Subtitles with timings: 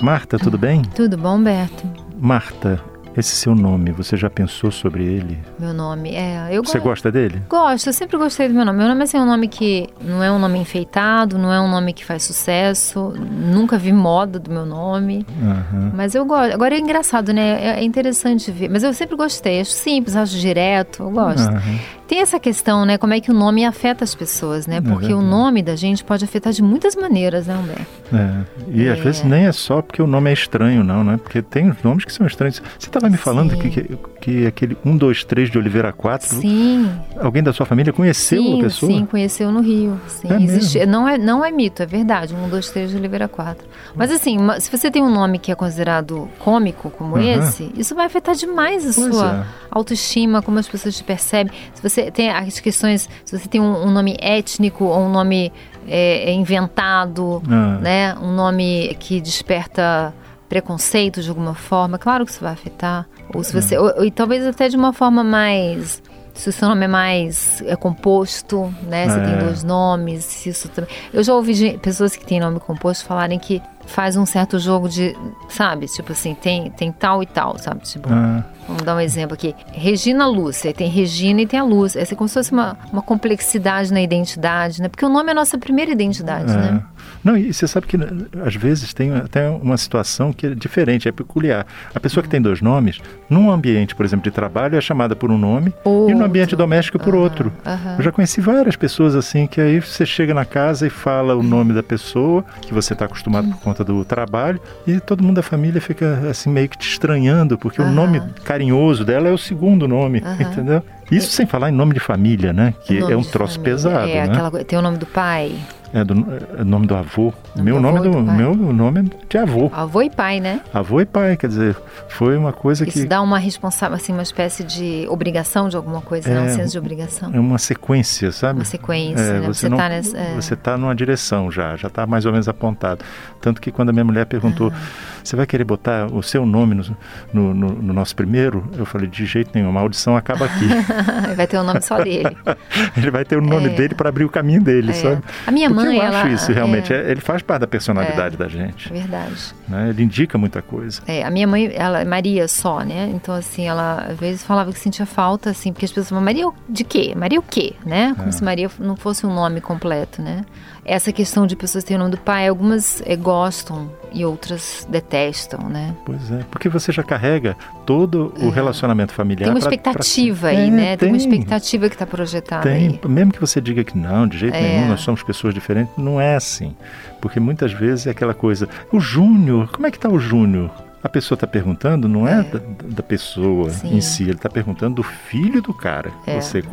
[0.00, 0.82] Marta, tudo bem?
[0.94, 1.82] Tudo bom, Berto?
[2.18, 2.80] Marta,
[3.16, 5.38] esse seu nome, você já pensou sobre ele?
[5.58, 6.48] Meu nome, é.
[6.50, 7.42] Eu Você go- gosta dele?
[7.48, 8.78] Gosto, eu sempre gostei do meu nome.
[8.78, 11.68] Meu nome assim, é um nome que não é um nome enfeitado, não é um
[11.70, 13.14] nome que faz sucesso.
[13.18, 15.26] Nunca vi moda do meu nome.
[15.42, 15.92] Aham.
[15.94, 16.52] Mas eu gosto.
[16.52, 17.58] Agora é engraçado, né?
[17.62, 18.68] É é interessante ver.
[18.68, 19.60] Mas eu sempre gostei.
[19.60, 21.02] Acho simples, acho direto.
[21.04, 21.40] Eu gosto.
[21.48, 21.78] Aham.
[22.06, 22.96] Tem essa questão, né?
[22.98, 24.80] Como é que o nome afeta as pessoas, né?
[24.80, 25.26] Porque o verdade.
[25.26, 27.86] nome da gente pode afetar de muitas maneiras, né, Humberto?
[28.14, 28.44] É.
[28.72, 29.02] E às É.
[29.02, 31.18] vezes nem é só porque o nome é estranho, não, né?
[31.22, 32.62] Porque tem os nomes que são estranhos.
[32.78, 36.90] Você estava me falando que, que, que aquele 1, 2, 3 de Oliveira 4, Sim.
[37.18, 38.92] alguém da sua família conheceu sim, a pessoa?
[38.92, 40.00] Sim, conheceu no Rio.
[40.06, 40.86] Sim, É existe.
[40.86, 42.34] Não, é, não é mito, é verdade.
[42.34, 43.66] Um, dois, três de Oliveira 4.
[43.96, 48.06] Mas assim, se você tem um nome que é considerado cômico como esse, isso vai
[48.06, 49.66] afetar demais a Pois sua é.
[49.70, 51.52] autoestima, como as pessoas te percebem.
[51.74, 55.52] Se você tem as questões, se você tem um, um nome étnico ou um nome
[55.88, 57.78] é, é, inventado, Ah.
[57.80, 58.14] né?
[58.20, 60.12] Um nome que desperta
[60.48, 63.06] preconceito de alguma forma, claro que isso vai afetar.
[63.34, 66.02] Ou se você, ou- ou- e talvez até de uma forma mais
[66.34, 69.08] se o seu nome é mais é composto, né?
[69.08, 69.24] Você É.
[69.24, 70.90] tem dois nomes, isso também.
[71.12, 74.88] Eu já ouvi gen- pessoas que têm nome composto falarem que faz um certo jogo
[74.88, 75.16] de,
[75.48, 75.86] sabe?
[75.86, 77.80] Tipo assim, tem, tem tal e tal, sabe?
[77.82, 79.54] Tipo, Ah, Vamos dar um exemplo aqui.
[79.72, 82.00] Regina Lúcia, tem Regina e tem a Lúcia.
[82.00, 84.88] É como se fosse uma, uma complexidade na identidade, né?
[84.88, 86.56] Porque o nome é a nossa primeira identidade, é.
[86.56, 86.82] né?
[87.22, 88.06] Não, e você sabe que né,
[88.44, 91.64] às vezes tem até uma situação que é diferente, é peculiar.
[91.94, 95.30] A pessoa que tem dois nomes, num ambiente, por exemplo, de trabalho, é chamada por
[95.30, 96.24] um nome, e no Outro.
[96.24, 97.52] ambiente doméstico por Aham, outro.
[97.64, 97.96] aham.
[97.98, 101.42] Eu já conheci várias pessoas assim, que aí você chega na casa e fala o
[101.42, 105.42] nome da pessoa, que você está acostumado por conta do trabalho, e todo mundo da
[105.42, 107.92] família fica assim meio que te estranhando, porque o Aham.
[107.94, 110.42] nome carinhoso dela é o segundo nome, Aham.
[110.42, 110.82] entendeu?
[111.10, 112.74] Isso sem falar em nome de família, né?
[112.84, 113.74] Que é um troço família.
[113.76, 114.32] pesado, É, né?
[114.32, 114.50] aquela.
[114.64, 115.54] Tem o nome do pai.
[115.98, 116.12] É do
[116.58, 117.32] é nome do avô.
[117.54, 119.70] Nome meu do nome avô é e do, do meu nome é de avô.
[119.72, 120.60] Avô e pai, né?
[120.74, 121.74] Avô e pai, quer dizer,
[122.08, 126.02] foi uma coisa Isso que dá uma responsável, assim, uma espécie de obrigação de alguma
[126.02, 126.36] coisa, né?
[126.36, 127.30] É, Um senso de obrigação.
[127.32, 128.58] é uma sequência, sabe?
[128.58, 129.46] Uma sequência, É, né?
[129.46, 130.34] Você Você não, tá nessa- é.
[130.34, 133.02] você tá numa direção já, já está mais ou menos apontado.
[133.40, 134.78] Tanto que quando a minha mulher perguntou, Ah.
[135.26, 136.84] Você vai querer botar o seu nome no,
[137.32, 138.64] no, no- no nosso primeiro?
[138.76, 140.66] Eu falei, de jeito nenhum, a maldição acaba aqui.
[141.36, 142.36] Vai ter o nome só dele.
[142.96, 143.68] Ele vai ter o nome É.
[143.70, 144.94] dele para abrir o caminho dele, É.
[144.94, 145.22] sabe?
[145.46, 146.96] A minha Porque mãe, eu acho ela- isso realmente, é.
[147.08, 148.90] é- ele faz parte da personalidade da gente.
[148.92, 149.54] Verdade.
[149.68, 149.90] né?
[149.90, 151.00] Ele indica muita coisa.
[151.06, 153.10] É, a minha mãe, ela é Maria só, né?
[153.14, 156.48] Então, assim, ela às vezes falava que sentia falta, assim, porque as pessoas falavam, Maria
[156.68, 157.12] de quê?
[157.16, 157.74] Maria o quê?
[157.84, 158.14] Né?
[158.16, 158.32] Como É.
[158.32, 160.42] se Maria não fosse um nome completo, né?
[160.84, 165.68] Essa questão de pessoas terem o nome do pai, algumas eh, gostam e outras detestam,
[165.68, 165.94] né?
[166.04, 169.42] Pois é, porque você já carrega todo o relacionamento familiar.
[169.48, 169.52] É.
[169.52, 170.96] Tem uma pra- expectativa pra- aí, É, né?
[170.96, 171.28] Tem, uma tem.
[171.28, 173.00] expectativa que está projetada Tem, aí.
[173.08, 174.60] mesmo que você diga que não, de jeito É.
[174.62, 176.74] nenhum, nós somos pessoas diferentes, não é assim.
[177.20, 180.70] Porque muitas vezes é aquela coisa, o Júnior, como é que está o Júnior?
[181.02, 183.96] A pessoa está perguntando, não é, da, da pessoa Sim.
[183.96, 186.10] em si, ele está perguntando do filho do cara.
[186.26, 186.40] É.
[186.40, 186.64] Você,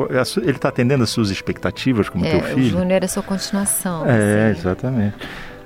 [0.42, 2.70] ele está atendendo as suas expectativas como É, teu o filho?
[2.70, 4.08] Júnior é sua continuação.
[4.08, 4.60] É, assim.
[4.60, 5.16] exatamente.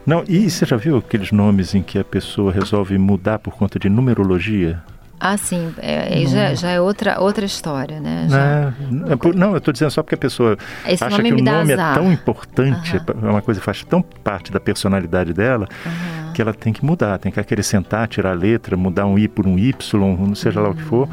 [0.07, 3.78] Não, e você já viu aqueles nomes em que a pessoa resolve mudar por conta
[3.78, 4.81] de numerologia?
[5.19, 5.73] Ah, sim.
[5.79, 8.25] É, já, já é outra, outra história, né?
[8.29, 9.07] Já- Né?
[9.12, 10.57] É Não, eu estou dizendo só porque a pessoa
[10.88, 11.91] Esse acha nome que o nome azar.
[11.91, 13.28] é tão importante, Aham.
[13.28, 16.31] é uma coisa que faz tão parte da personalidade dela, Aham.
[16.34, 19.45] que ela tem que mudar, tem que acrescentar, tirar a letra, mudar um I por
[19.45, 19.74] um Y,
[20.18, 21.09] não seja lá o que for,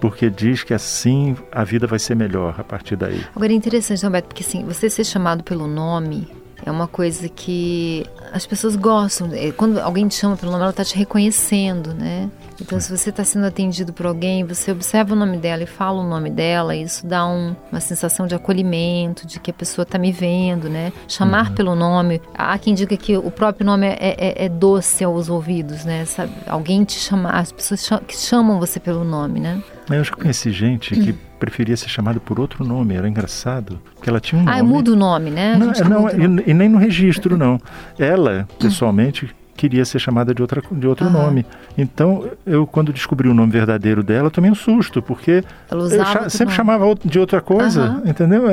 [0.00, 3.20] porque diz que assim a vida vai ser melhor a partir daí.
[3.36, 6.26] Agora é interessante, Roberto, porque assim, você ser chamado pelo nome
[6.64, 9.28] é uma coisa que as pessoas gostam.
[9.32, 12.28] É, Quando alguém te chama pelo nome, ela está te reconhecendo, né?
[12.60, 16.00] Então, se você está sendo atendido por alguém, você observa o nome dela e fala
[16.00, 19.98] o nome dela, isso dá um- uma sensação de acolhimento, de que a pessoa está
[19.98, 20.92] me vendo, né?
[21.08, 22.20] Chamar pelo nome.
[22.34, 26.04] Há quem diga que o próprio nome é, é- é doce aos ouvidos, né?
[26.04, 26.32] Sabe?
[26.46, 29.60] Alguém te chamar, as pessoas cha- que chamam você pelo nome, né?
[29.96, 34.20] Eu já conheci gente que preferia ser chamado por outro nome, era engraçado, que ela
[34.20, 34.58] tinha um nome...
[34.58, 35.56] Ah, muda o nome, né?
[35.56, 36.42] Não, gente não, nome.
[36.46, 37.60] e, e nem no registro, não.
[37.98, 41.12] Ela, pessoalmente, queria ser chamada de, outra, de outro Aham.
[41.24, 41.46] nome.
[41.76, 46.28] Então, eu, quando descobri o nome verdadeiro dela, tomei um susto, porque Ela eu cha-
[46.28, 46.56] sempre nome.
[46.56, 48.02] chamava de outra coisa, Aham.
[48.06, 48.44] entendeu?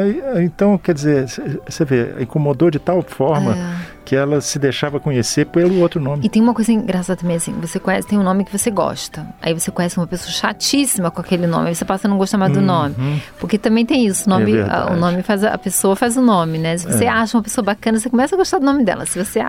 [0.42, 1.26] Então, quer dizer,
[1.68, 3.76] você vê, incomodou de tal forma É.
[4.06, 6.26] que ela se deixava conhecer pelo outro nome.
[6.26, 9.26] E tem uma coisa engraçada também, assim, você conhece, tem um nome que você gosta.
[9.42, 12.38] Aí você conhece uma pessoa chatíssima com aquele nome, aí você passa a não gostar
[12.38, 12.96] mais do nome.
[13.40, 14.68] Porque também tem isso, o nome, Uhum.
[14.68, 16.78] É o nome faz a, pessoa faz o nome, né?
[16.78, 17.10] Se você É.
[17.10, 19.06] acha uma pessoa bacana, você começa a gostar do nome dela.
[19.06, 19.40] Se você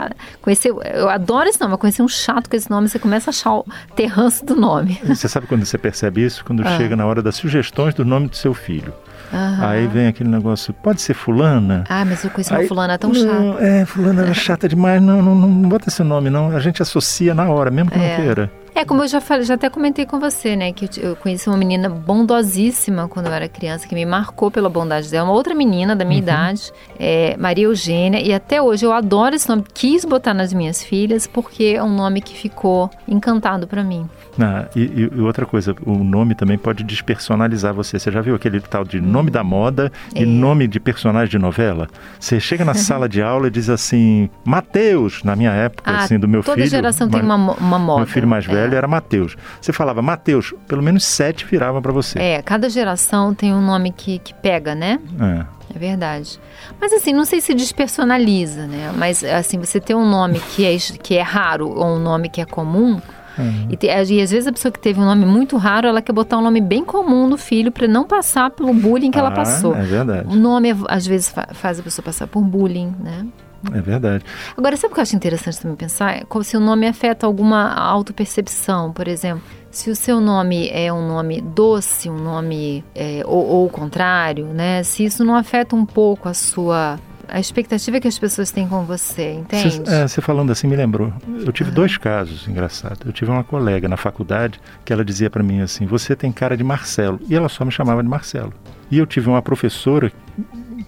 [0.43, 3.33] conheceu, eu adoro esse nome, eu conheci um chato com esse nome, você começa a
[3.33, 3.65] achar o
[3.97, 5.01] ter ranço do nome.
[5.05, 6.45] Você sabe quando você percebe isso?
[6.45, 6.77] Quando Ah.
[6.77, 8.93] chega na hora das sugestões do nome do seu filho.
[9.33, 9.67] Aham.
[9.69, 11.85] Aí vem aquele negócio, pode ser fulana?
[11.89, 13.21] Ah, mas eu conheço uma Aí- fulana tão Não,
[13.55, 13.65] chata.
[13.65, 17.33] É, fulana era chata demais, não, não, não bota esse nome não, a gente associa
[17.35, 18.17] na hora, mesmo que É.
[18.17, 18.51] não queira.
[18.81, 20.73] É, como eu já falei, já até comentei com você, né?
[20.73, 25.11] Que eu, conheci uma menina bondosíssima quando eu era criança, que me marcou pela bondade
[25.11, 25.27] dela.
[25.29, 29.47] Uma outra menina da minha idade, é, Maria Eugênia, e até hoje eu adoro esse
[29.47, 29.65] nome.
[29.75, 34.09] Quis botar nas minhas filhas porque é um nome que ficou encantado pra mim.
[34.41, 37.99] Ah, e, e- outra coisa, o nome também pode despersonalizar você.
[37.99, 40.25] Você já viu aquele tal de nome da moda e É.
[40.27, 41.87] nome de personagem de novela?
[42.19, 46.19] Você chega na sala de aula e diz assim, Mateus, na minha época, Ah, assim,
[46.19, 46.71] do meu toda filho.
[46.71, 47.99] geração tem ma- uma, uma moda.
[47.99, 48.49] Meu filho mais É.
[48.77, 49.37] era Mateus.
[49.61, 52.19] Você falava Mateus, pelo menos sete viravam para você.
[52.19, 54.99] É, cada geração tem um nome que, que pega, né?
[55.21, 55.61] É.
[55.75, 56.41] É verdade.
[56.81, 58.93] Mas assim, não sei se despersonaliza, né?
[58.97, 62.41] Mas assim, você ter um nome que é, que é raro ou um nome que
[62.41, 63.01] é comum.
[63.39, 63.69] Uhum.
[63.71, 66.13] E, te- e às vezes a pessoa que teve um nome muito raro, ela quer
[66.13, 69.33] botar um nome bem comum do filho para não passar pelo bullying que ela Ah,
[69.33, 69.75] passou.
[69.77, 73.27] É verdade, O nome às vezes fa- faz a pessoa passar por bullying, né?
[73.73, 74.25] É verdade.
[74.57, 76.17] Agora, sabe o que eu acho interessante também pensar?
[76.17, 79.43] É Como se o nome afeta alguma autopercepção, por exemplo.
[79.71, 84.47] Se o seu nome é um nome doce, um nome é, ou, ou o contrário,
[84.47, 84.83] né?
[84.83, 86.99] Se isso não afeta um pouco a sua
[87.33, 89.79] a expectativa que as pessoas têm com você, entende?
[89.79, 91.13] Você, é, você falando assim me lembrou.
[91.29, 92.99] Eu tive dois casos engraçados.
[93.07, 96.57] Eu tive uma colega na faculdade que ela dizia para mim assim: "Você tem cara
[96.57, 97.21] de Marcelo".
[97.29, 98.53] E ela só me chamava de Marcelo.
[98.91, 100.13] E eu tive uma professora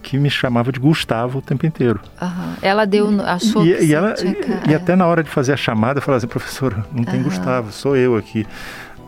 [0.02, 2.00] que me chamava de Gustavo o tempo inteiro.
[2.20, 2.54] Aham.
[2.62, 4.76] Ela deu, achou E, que e ela e, e é.
[4.76, 7.24] até na hora de fazer a chamada eu falava assim: "Professora, não tem Aham.
[7.24, 8.46] Gustavo, sou eu aqui".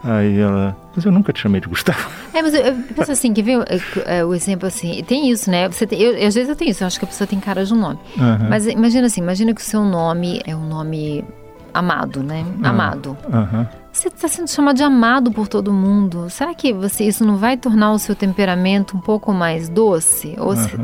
[0.07, 2.11] Aí ela, mas eu nunca te chamei de Gustavo.
[2.35, 3.59] É, mas eu, eu penso assim, quer ver
[4.07, 5.03] é, é, o exemplo assim?
[5.03, 5.67] Tem isso, né?
[5.67, 7.65] Você tem, eu, às vezes eu tenho isso, eu acho que a pessoa tem cara
[7.65, 7.99] de um nome.
[8.19, 8.47] Aham.
[8.51, 11.25] Mas imagina assim, imagina que o seu nome é um nome
[11.73, 12.45] amado, né?
[12.63, 12.69] Ah.
[12.69, 13.17] Amado.
[13.33, 13.67] Aham.
[13.95, 16.27] Você está sendo chamado de amado por todo mundo.
[16.29, 20.35] Será que você isso não vai tornar o seu temperamento um pouco mais doce?
[20.37, 20.77] Ou se-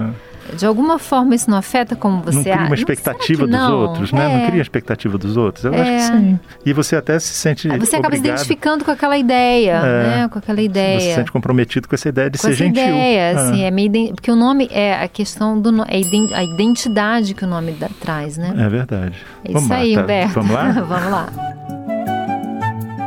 [0.57, 3.61] de alguma forma isso não afeta como você não cria uma Não, expectativa que dos
[3.61, 3.81] não?
[3.83, 4.29] outros, né?
[4.29, 4.47] Não É.
[4.51, 5.65] cria expectativa dos outros.
[5.65, 5.99] Eu acho que É.
[6.01, 6.41] sim.
[6.65, 10.07] E você até se sente Aí Você acaba se identificando com aquela ideia, É.
[10.23, 10.29] né?
[10.29, 11.15] Com aquela Você se ideia.
[11.17, 12.83] sente comprometido com essa ideia de com ser essa gentil.
[12.85, 13.43] ideia, Ah.
[13.43, 16.01] assim, é meio porque o nome é a questão do é
[16.35, 18.55] a identidade que o nome dá- traz, né?
[18.57, 19.17] É verdade.
[19.45, 20.03] É Vamos isso lá, aí, tá?
[20.03, 20.35] Humberto.
[20.35, 20.71] Vamos lá?
[20.89, 21.50] Vamos lá.